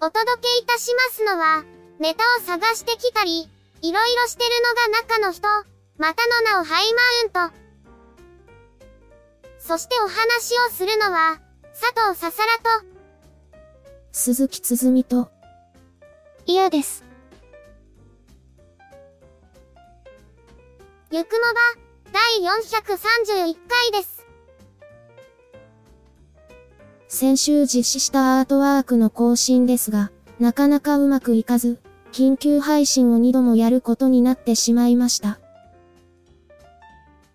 [0.00, 1.64] お届けいたしますのは、
[1.98, 3.50] ネタを探してきたり、
[3.82, 5.48] いろいろしてるのが中の人、
[5.98, 6.94] またの名をハイ
[7.32, 7.56] マウント。
[9.58, 11.40] そしてお話をするのは、
[11.72, 12.86] 佐藤ささらと、
[14.12, 15.30] 鈴木つづみと、
[16.46, 17.04] 嫌です。
[21.10, 24.17] ゆくもば、第431回です。
[27.08, 31.80] 先週実施したアートワークの更新ですが、なかなかうまくいかず、
[32.12, 35.40] 緊急配信を2度もやることになってしまいました。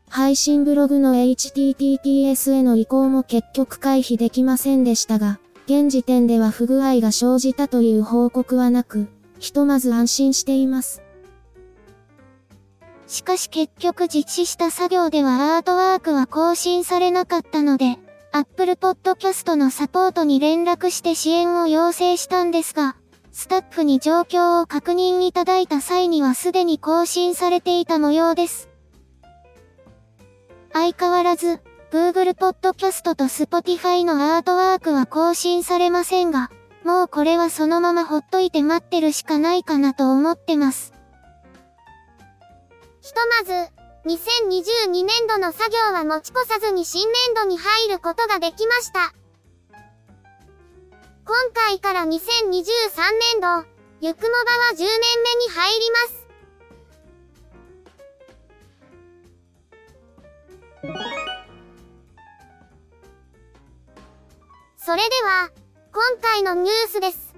[0.07, 9.07] 配信ブログの HTTPS への移行も結局回避できませんでしたが、現時点では不具合が生じたという報告はなく、
[9.39, 11.01] ひとまず安心しています。
[13.07, 17.97] しかし結局実施した作業ではアートワークは更新されなかったので、
[18.35, 22.95] Apple Podcast のサポートに連絡して支援を要請したんですが、
[23.31, 28.69] スタッフに状況を確認いただいた際にはすでに更新されていた模様です。
[30.73, 31.61] 相変わらず、
[31.91, 36.49] Google Podcast と Spotify のアートワークは更新されませんが、
[36.83, 40.91] もうこれはそのままほっといて待ってるしかないかなと思ってます。
[42.99, 43.71] ひとまず、
[44.05, 49.13] 2022年度の作業は持ち越さずに新年度に入ることができました。
[51.25, 53.65] 今回から2023年度、
[54.01, 54.89] ゆくもばは10年目
[55.45, 56.23] に入ります。
[64.75, 65.49] それでは、
[65.93, 67.33] 今回のニュースです。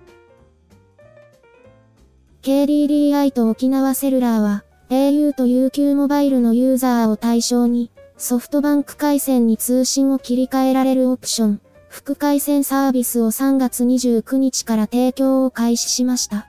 [2.41, 16.47] KDDI と沖縄セルラーは、au と UQ モバイルのユーザーを対象に、ソフトバンク回線に通信を切り替えられるオプション、副回線サービスを3月29日から提供を開始しました。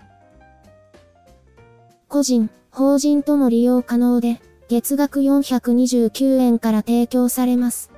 [2.08, 7.90] 個人、法人とも利用可能で、月額429円から提供されます。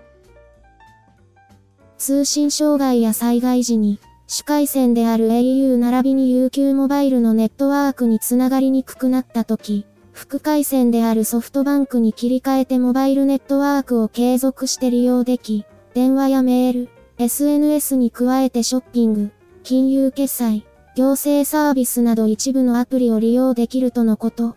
[1.96, 9.86] 通信障害や災害時に、主回線である au 並びに UQ モバイルのネットワークにつながりにくくなった時、
[10.18, 15.64] 副回線であるソフトバンクに切り替えてモバイルネットワークを継続して利用でき、
[15.94, 19.30] 電話やメール、SNS に加えてショッピング、
[19.62, 24.56] 金融決済、行政サービスなど一部のアプリを利用できるとのこと。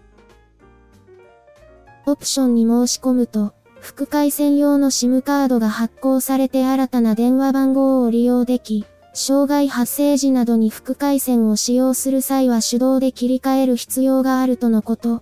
[2.07, 8.83] オプションに申し込むと、副回線用の SIM カードが発行されて新たな電話番号を利用でき、
[9.13, 15.21] 障害発生時などに副回線を使用する際は手動で切り替える必要があるとのこと。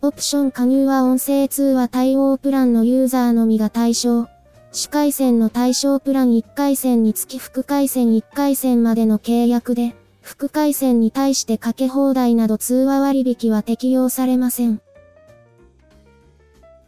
[0.00, 4.28] オプション加入は音声通話対応プランのユーザーのみが対象。
[4.70, 14.80] 主回線の対象プラン1回線につき副回線1回線までの契約で、副回線に対してかけ放題など通話割引は適用されません。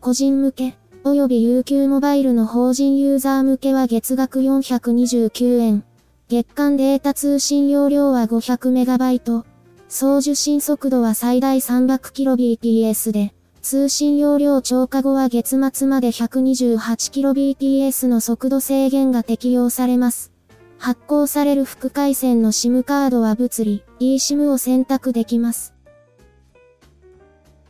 [0.00, 5.84] 個人向け、及び UQ モバイルの法人ユーザー向けは月額429円。
[6.28, 9.49] 月間データ通信容量は 500MB。
[9.92, 20.30] 総受信速度は最大 300kbps で、通信容量超過後は月末まで 128kbps の速度制限が適用されます。
[20.78, 25.74] 発行される副回線の SIM カードは物理、eSIM を選択できます。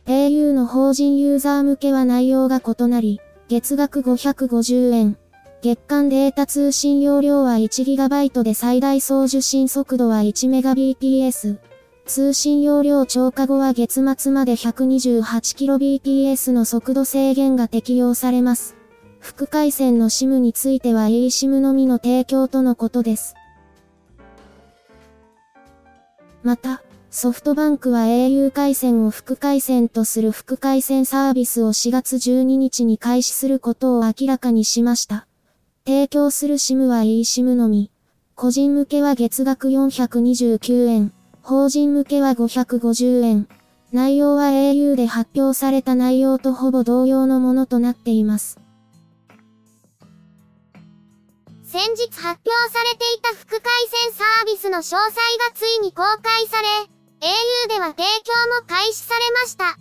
[0.05, 5.17] au の法人ユーザー向けは内容が異なり、月額550円。
[5.63, 11.70] 月間データ通信容量は 1GB で最大総受信速度は 1Mbps。
[12.13, 18.75] 通信容量超過後は月末まで 128kbps の速度制限が適用されます。
[19.19, 23.35] 副回線の SIM については eSIM のみの提供とのことです。
[26.43, 35.27] また、ソフトバンクは au 回線を副回線とする副回線サービスを4月12日に開始することを明らかにしました。
[35.85, 37.89] 提供する SIM は eSIM のみ。
[38.35, 41.13] 個人向けは月額429円。
[41.43, 43.47] 法人向けは550円。
[43.91, 48.59] 内容は au で発表された内容とほぼ同様のものとなっています。
[51.63, 55.11] 先日発表されていた副回線サービスの詳細が
[55.53, 56.67] ついに公開され、
[57.21, 59.77] au では提供も開始されました。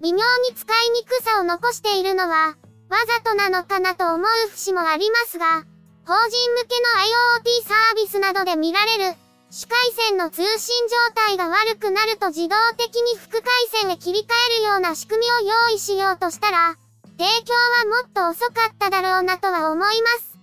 [0.00, 0.18] 微妙
[0.48, 2.56] に使いにくさを残しているのは、
[2.88, 5.64] わざとなのかなと思う節もありますが、
[6.06, 9.16] 法人向けの IoT サービスなどで見られる、
[9.52, 9.76] 主回
[10.08, 13.50] 線の通信状態が悪くなると自動的に副回
[13.82, 14.24] 線へ切り替
[14.58, 16.76] えるような仕組みを用意しようとしたら、
[17.18, 17.52] 提供
[17.90, 20.38] はもっと遅かっただろうなとは思います。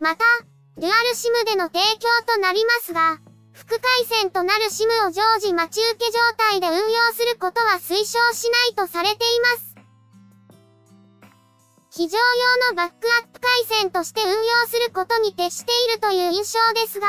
[0.00, 0.24] また、
[0.76, 3.18] デュアル SIM での提供となりますが、
[3.54, 8.04] 副回線となる SIM を常時待ち受け状態で運用することは推奨
[8.34, 9.67] しないとされています。
[11.98, 14.36] 非常用のバックアップ回線として運用
[14.68, 17.08] することに徹しているという印象ですが、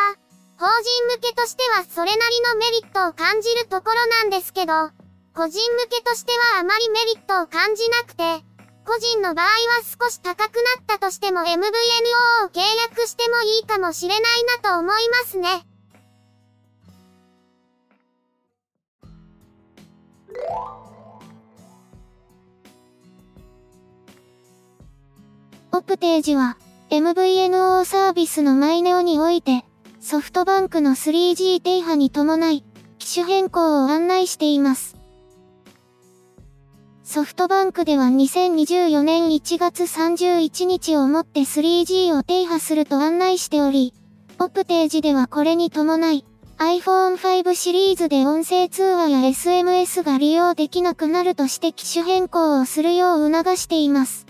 [0.57, 4.73] 法人向けとしてはそれなりのメリットを感じるところなんですけど、
[5.35, 8.41] 個人向けとしてはあまりメリットを感じなくて、
[8.83, 9.51] 個人の場合は
[9.85, 12.59] 少し高くなったとしても MVNO を契
[12.89, 15.67] 約してもいいかもしれないなと思いますね。
[25.71, 26.57] オプテージは
[26.89, 29.63] MVNO サービスのマイネオにおいて
[29.99, 32.63] ソフトバンクの 3G 停波に伴い
[32.97, 34.97] 機種変更を案内しています。
[37.03, 43.93] ソフトバンクでは2024年1月31日をもって 3G を停波すると案内しており、
[44.39, 46.25] オプテージではこれに伴い、
[46.57, 54.28] iPhone 5シリーズで音声通話や SMS が利用できなくなるとして機種変更をするよう促しています。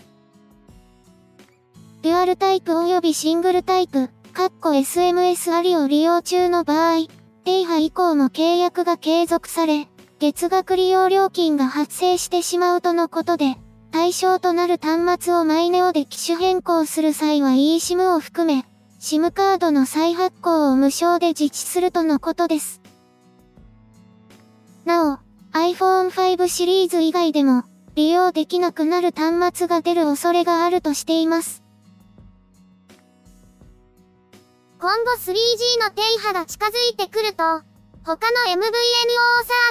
[2.02, 7.08] デュアルタイプ及びシングルタイプ、カッコ SMS ありを利用中の場合、
[7.44, 9.86] 停波以降も契約が継続され、
[10.18, 13.58] 月額利用料金が発生してしまうとのことで、
[13.92, 18.64] 対象となる端末をマイネオで機種変更する際は eSIM を含め、
[19.02, 22.82] SIM カードの再発行を無償で実施するとのことです。
[24.86, 25.18] なお、
[25.52, 27.64] iPhone 5シリーズ以外でも、
[27.96, 31.62] 利用できなくなる端末が出る恐れがあるとしています。
[34.80, 35.36] 今後 3G
[35.84, 37.44] の停波が近づいてくると、
[38.06, 38.72] 他の MVNO サ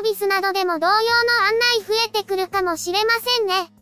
[0.01, 0.99] ービスなどでも同様の
[1.47, 3.73] 案内増えてくるかもしれませんね。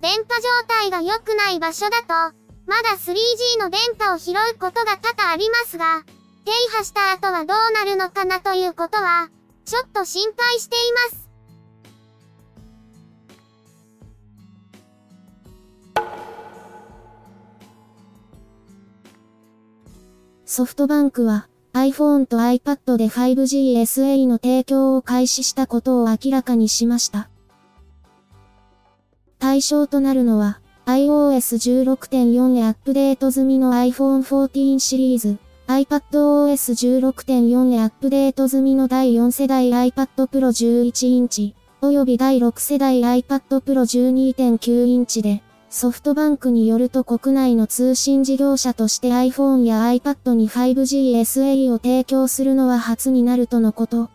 [0.00, 2.36] 電波状態が良くない場所だと、
[2.66, 6.04] まだ 3G の電波を拾うことが多々ありますが、
[6.44, 9.30] 停波した後はどうなるのかなということは、
[9.64, 11.23] ちょっと心配しています。
[20.54, 27.28] ソフトバンクは、iPhone と iPad で 5G SA の提供を開始したことを明らかにしました。
[29.40, 43.80] 対象となるのは、iOS16.4 へアップデート済みの iPhone 14シリーズ、iPadOS16.4 へアップデート済みの第4世代 iPad Pro 11インチ、および第6世代 iPad Pro
[44.36, 45.42] 12.9インチで、
[45.76, 54.08] ソフトバンクによると国内の通信事業者として iPhone や iPad に 5G SA を提供するのは初になるとのこと。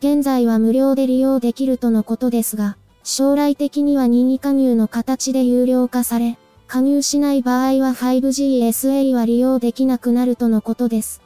[0.00, 11.21] 現在は無料で利用できるとのことですが、将来的には任意加入の形で有料化され、加入しない場合は 5G SA は利用できなくなるとのことです。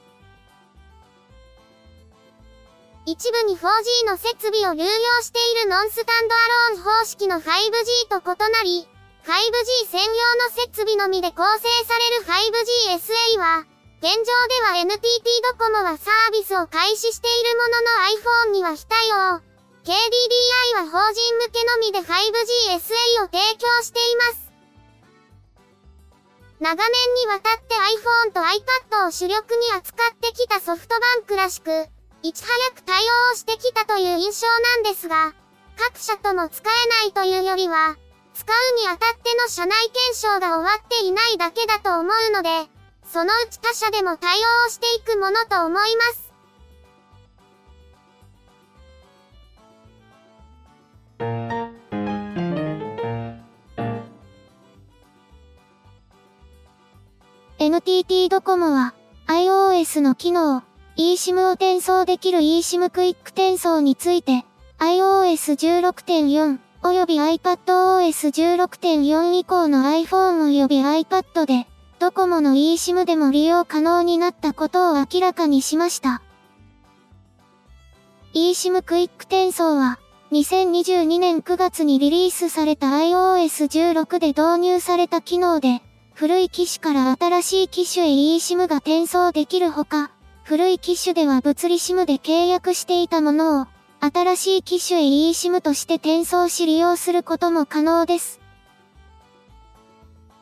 [3.07, 8.83] 一部に 4G の設備を流用しているノンスタンドアローン方式の 5G と異なり、
[9.23, 10.11] 5G 専用
[10.43, 13.63] の設備のみで構成される 5G SA は、
[14.03, 14.99] 現状では NTT
[15.55, 19.39] ドコモはサービスを開始しているものの iPhone には非対応。
[19.87, 22.11] KDDI は法人向けのみで 5G
[22.75, 24.51] SA を提供しています。
[26.59, 31.87] 長年にわたって iPhone と iPad を主力に扱ってきたソフトバンクらしく、
[32.27, 35.33] いち早く対応をしてきたという印象なんですが、
[35.77, 37.97] 各社とも使えないというよりは、
[38.35, 42.69] 使うにあたっての社内検証が終わっていないだけだと思うので、
[43.05, 46.27] そのうち他社でも対応をしていくものと思います。
[57.61, 58.95] NTT ドコモは
[59.29, 60.66] iOS の機能
[60.97, 64.45] eSIM を転送できる eSIM クイック転送について
[64.79, 71.67] iOS16.4 および iPadOS16.4 以降の iPhone および iPad で
[71.99, 76.23] ドコモの eSIM でも利用可能になったことを明らかにしました。
[78.35, 79.99] eSIM クイック転送は
[80.33, 85.83] 2022年9月にリリースされた iOS16 で導入された機能で、
[86.15, 90.11] 古い機種から新しい機種へ eSIM が転送できるほか、
[90.49, 93.67] 古い機種では物理 SIM で契約していたものを、
[94.01, 98.41] 新しい機種へ eSIM として転送し利用することも可能です。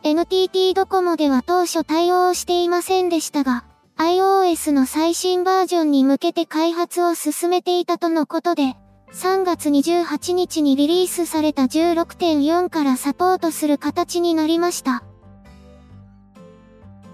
[0.02, 3.64] NTT ドコモでは当初対応していませんでしたが、
[3.96, 8.76] iOS の最新バージョンに向けて開発を進めていたとのことで、
[9.14, 15.02] 3月28日にリリースされた16.4からサポートする形になりました。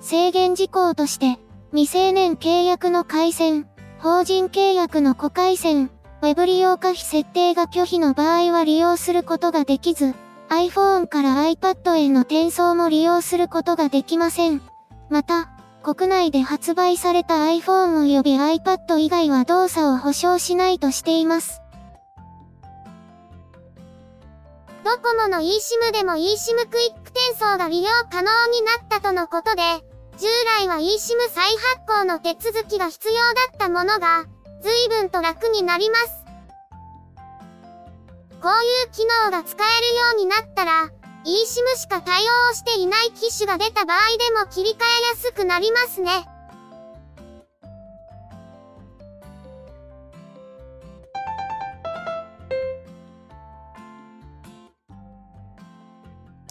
[0.00, 1.38] 制限事項として、
[1.72, 3.68] 未成年契約の回線、
[4.00, 5.88] 法人契約の古回線、
[6.20, 10.16] ウェブ利用可否設定が拒否の場合は利用することができず、
[10.48, 14.60] iPhone から iPad への転送も利用することができません。
[15.10, 15.48] また、
[15.84, 21.62] 国内で発売された iPhone 及び iPad 以外は動作を保証しないとしています。
[24.82, 29.62] ドコモの eSIM でも eSIM クイック転送が利用可能になったとのことで、
[30.20, 30.26] 従
[30.58, 33.20] 来は eSIM 再発行の手続きが必要だ
[33.54, 34.26] ったものが、
[34.60, 36.22] 随分と楽になります。
[38.42, 40.90] こういう機能が使えるようになったら、
[41.24, 46.10] eSIM しか対応していない機種が出た場合でも切り替えやすくなりますね。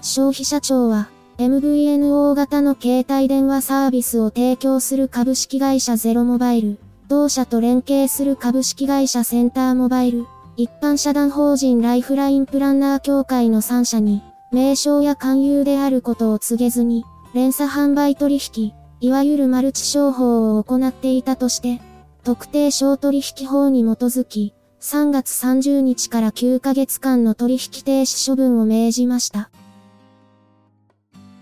[0.01, 1.07] 消費者庁は
[1.39, 10.25] MVNO 型の携帯電話サービスを提供する株式会社ゼロモバイル、同社と連携する株式会社センターモバイル、
[10.57, 21.79] 一般社団法人ライフラインプランナー協会の3社に、名称や勧誘であることを告げずに、連鎖販売取引、いわゆるマルチ商法を行っていたとして、
[22.25, 29.49] 特定商取引法に基づき、3月30日から9ヶ月間の取引停止処分を命じました。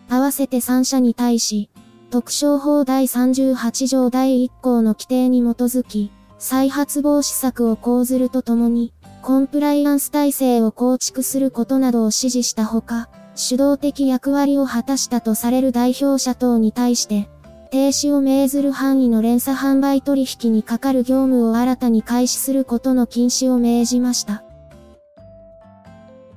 [0.09, 1.69] 合わせて3社に対し、
[2.09, 17.29] 特商法第38条第1項の規定に基づき、再発防止策を講ずるとともに、コンプライアンス体制を構築することなどを指示したほか、主導的役割を果たしたとされる代表者等に対して、
[17.69, 24.43] 停止を命ずる範囲の連鎖販売取引にかかる業務を新たに開始することの禁止を命じました。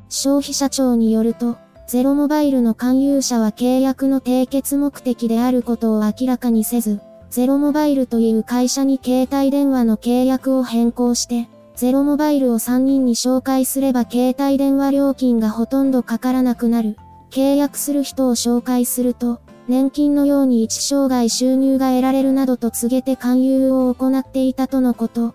[0.09, 1.57] 消費者庁によると、
[1.91, 16.97] ゼロモバイルの勧誘者は契約の締結目的であることを明らかにせず、ゼロモバイルという会社に携帯電話の契約を変更して、ゼロモバイルを3人に紹介すれば携帯電話料金がほとんどかからなくなる。
[17.33, 25.35] 契約する人を紹介すると、年金のように一生涯収入が得られるなどと告げて勧誘を行っていたとのこと。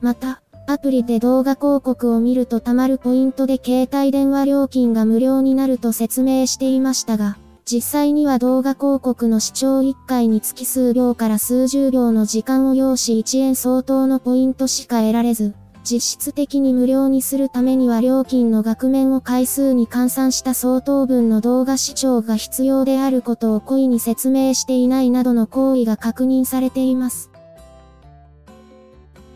[0.00, 15.54] また、アプリで動画広告を見ると貯まるポイントで携帯電話料金が無料になると説明していましたが、実際には動画広告の視聴1回につき数秒から数十秒の時間を要し1円相当のポイントしか得られず、
[15.84, 27.30] 実質的に無料にするためには料金の額面を回数に換算した相当分の動画視聴が必要であることを故意に説明していないなどの行為が確認されています。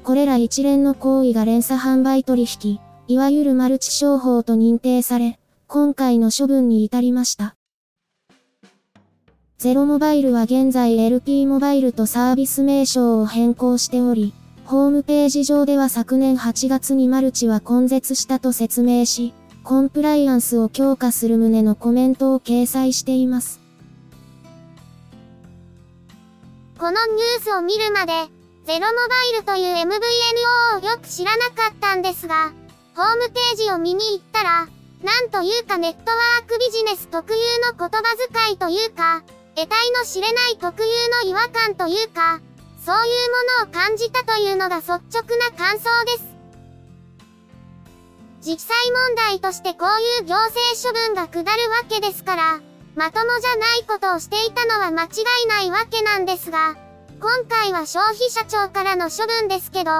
[0.09, 7.57] これら一連の行為が連鎖販売取引、いわゆるマルチ商法と認定され、今回の処分に至りました。
[9.59, 14.33] ゼロモバイルは現在 LP モバイルとサービス名称を変更しており、
[14.65, 23.61] ホームページ上では昨年8月にマルチは根絶したと説明し、コンプライアンスを強化する旨のコメントを掲載しています。
[26.79, 28.38] このニュースを見るまで、
[28.69, 32.53] ゼロモバイルという MVNO をよく知らなかったんですが、
[32.95, 34.69] ホームページを見に行ったら、
[35.03, 38.03] なんというかネットワークビジネス特有の言葉
[38.47, 39.23] 遣いというか、
[39.55, 40.89] 得体の知れない特有
[41.25, 42.43] の違和感というか、
[42.85, 46.37] そういうものを感じたというのが率直な感想です。
[48.43, 48.77] 実際
[49.09, 52.61] 問題としてこういう行政処分が下るわけですから、
[52.97, 55.09] まともじゃないことをしていたのは間違
[55.45, 56.77] いないわけなんですが、
[57.21, 59.91] 今回は消費者庁からの処分ですけど、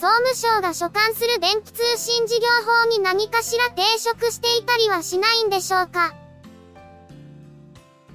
[0.00, 6.14] 総務省が所管する電気通信事業法に何かしら抵触していたりはしないんでしょうか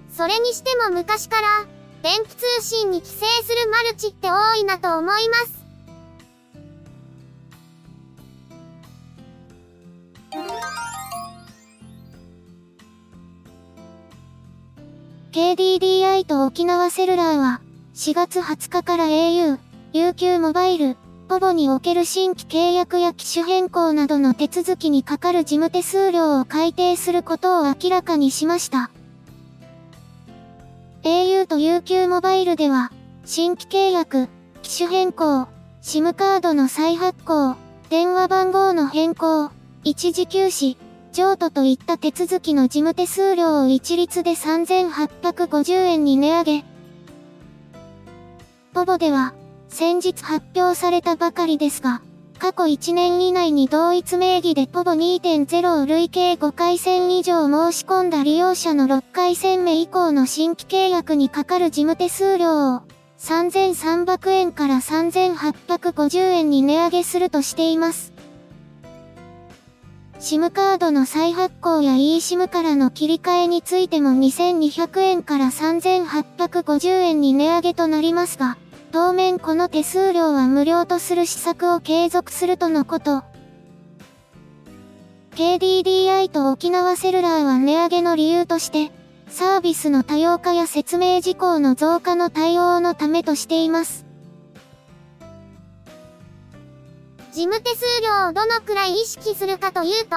[0.10, 1.48] それにしても昔から、
[2.01, 5.60] 電気通信に規制するマルチって多いなと思います。
[15.32, 17.62] KDDI と沖縄セルラーは、
[18.00, 19.58] 4月20日から au、
[19.91, 20.96] UQ モバイル、
[21.27, 28.89] ポボにおける新規契約や機種変更などの手続きにかかる事務手数料を改定することを明らかにしました。
[31.03, 32.94] au と UQ モバイルでは、
[33.25, 34.29] 新規契約、
[34.62, 35.50] 機種変更、
[35.82, 37.58] SIM カードの再発行、
[37.89, 39.51] 電話番号の変更、
[39.84, 40.77] 一時休止、
[41.12, 46.78] 譲渡といった手続きの事務手数料を一律で3850円に値上げ。
[48.79, 49.33] ポボでは、
[49.67, 52.01] 先日発表されたばかりですが、
[52.38, 62.83] 過去1年以内に同一名義でポボ2.0を累計5回戦以上申し込んだ利用者の6回戦目以降の新規契約にかかる事務手数料を
[63.17, 68.13] 3300円から3850円に値上げするとしています。
[70.19, 78.57] SIM カードの再発行や eSIM からの切り替えについても2200円から3850円に値上げとなりますが、
[78.91, 83.24] 当面この手数料は無料とする施策を継続するとのこと。
[85.36, 88.91] KDDI と沖縄セルラーは値上げの理由として、
[89.29, 94.05] サービスの多様化や説明事項の増加の対応のためとしています。
[97.31, 100.15] 事務手数料をどのくらい意識するかというと、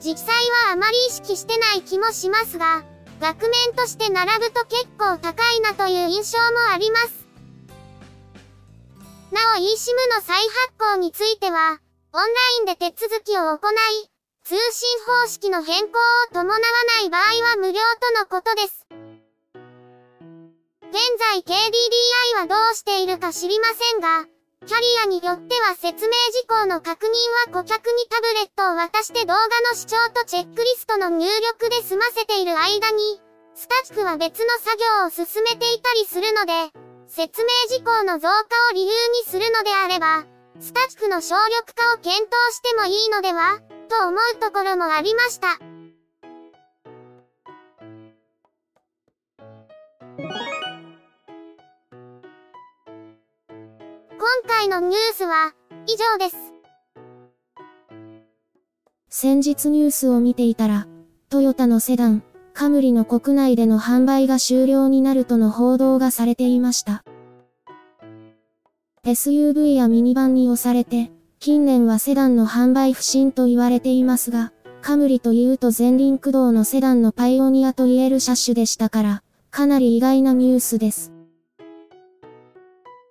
[0.00, 0.34] 実際
[0.66, 2.82] はあまり意識してない気もしますが、
[3.20, 7.27] 額面として並ぶと結構高いなという印象もあります。
[9.30, 11.80] なお eSIM の再発行については、
[12.14, 12.28] オンラ
[12.60, 14.10] インで手続きを行い、
[14.42, 16.58] 通信方式の変更を伴わ
[16.96, 18.86] ない場合は無料とのことです。
[20.88, 24.24] 現在 KDDI はどうしているか知りませんが、
[24.66, 27.10] キャリアによっては説明事項の確認
[27.52, 29.38] は顧客にタブレットを渡して動画
[29.70, 33.20] の視聴とチェックリストの入力で済ませている間に、
[33.54, 38.34] スタッフは別の作業を進めていたりするので、説明事項の増加
[38.70, 38.92] を理由に
[39.24, 40.26] するのであれば、
[40.60, 45.58] スタッフの省力化を検討してもいいのではと思うところもありました。
[54.18, 55.54] 今回のニュースは
[55.86, 56.36] 以上です。
[59.08, 60.86] 先日ニュースを見ていたら、
[61.30, 62.22] トヨタのセダン、
[62.58, 67.04] カムリの国内での販売が終了になるとの報道がされていました。
[69.04, 81.12] SUV やミニバンに押されて、近年はセダンの販売不振と言われていますが、カムリというと前輪駆動のセダンのパイオニアと言える車種でしたから、かなり意外なニュースです。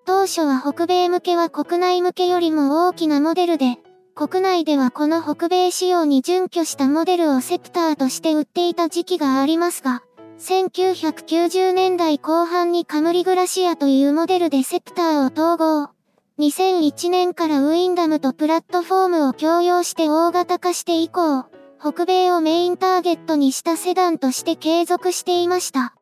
[0.05, 3.77] 当初は北米向けは国内向けよりも大きなモデルで、
[4.17, 10.01] 国内ではこの北米仕様に準拠したモデルをセプターとして売っていた時期がありますが、
[10.39, 15.91] 1990年代後半にカムリグラシアというモデルでセプターを統合。
[16.39, 21.45] 2001年からウィンダムとプラットフォームを共用して大型化して以降、
[21.79, 25.93] 北米をメインターゲットにしたセダンとして継続していました。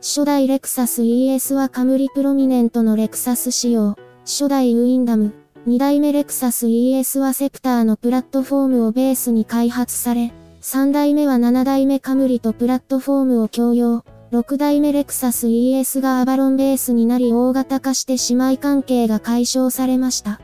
[0.00, 5.32] 初代レクサス ES はカムリプロミネントのレクサス仕様、初代ウィンダム、
[5.68, 14.02] 2代目レクサス ES はセプターのプラットフォームをベースに開発され、3代目は7代目カムリとプラットフォームを共用、
[14.32, 20.40] 6代目レクサス ES がアバロンベースになり大型化して姉妹関係が解消されました。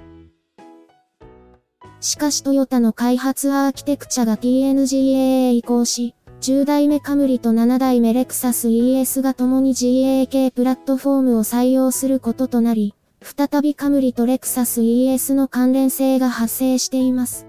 [2.01, 17.47] しかしトヨタの開発アーキテクチャが TNGA へ移行し、10代目カムリと7代目レクサス ES が共に GAK プラットフォームを採用することとなり、再びカムリとレクサス ES の関連性が発生しています。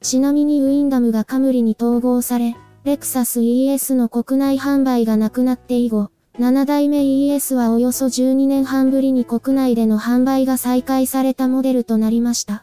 [0.00, 12.62] ちなみにウィンダムがカムリに統合され、レクサス ES の国内販売がなくなって以後、7代目 ES はおよそ12年半ぶりに国内での販売が再開されたモデルとなりました。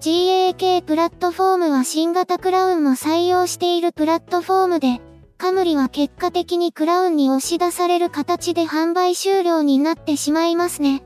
[0.00, 5.00] GAK プラットフォームは新型クラウンも採用しているプラットフォームで、
[5.44, 11.04] カムリは結果的にクラウンに押し出される形で販売終了になってしまいますね。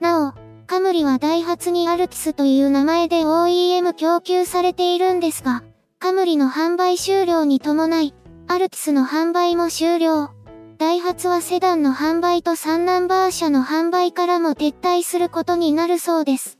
[0.00, 0.34] なお、
[0.66, 5.64] カムリはダイハツにアルティスという名前で OEM 供給されているんですが、
[5.98, 8.14] カムリの販売終了に伴い、
[8.48, 10.28] アルティスの販売も終了。
[10.76, 16.58] ダイハツはセダンの販売と3ナンバー車の販売からも撤退することになるそうです。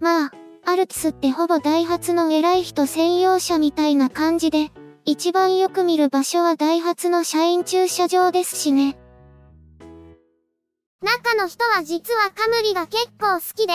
[0.00, 0.30] まあ、
[0.64, 4.70] アルティスってほぼダイハツの偉い人専用車みたいな感じで、
[5.04, 8.96] 一番よく見る場所はダイハツの社員駐車場ですしね。
[11.02, 13.72] 中の人は実はカムリが結構好きで、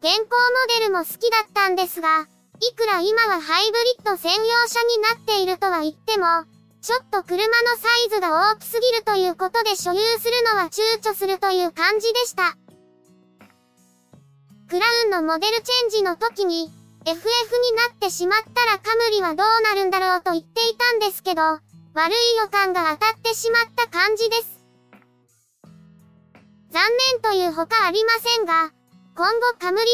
[0.00, 2.26] 現行モデルも好きだったんですが、
[2.60, 6.26] いくら今はハイブリッド専用車になっているとは言っても、
[6.82, 7.46] ちょっと車の
[7.78, 12.56] サイズが大きすぎるということで所有するのは躊躇するという感じでした。
[14.74, 16.68] クラウンのモデルチェンジの時に、
[17.06, 21.60] FF になってしまったらカムリはどうなるんだろうと言っていたんですけど、悪
[22.10, 24.60] い予感が当たってしまった感じです。
[26.72, 26.82] 残
[27.12, 28.72] 念というほかありませんが、
[29.14, 29.84] 今後カムリ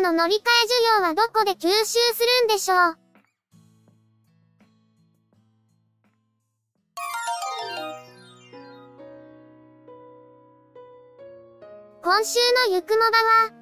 [0.00, 2.98] ナーの乗り換え需要はどこで吸収するんでしょう。
[12.02, 13.61] 今週のゆくもばは、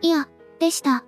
[0.00, 0.28] いや、
[0.60, 1.04] でした。